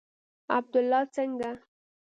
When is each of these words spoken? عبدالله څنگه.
عبدالله 0.57 1.03
څنگه. 1.15 1.51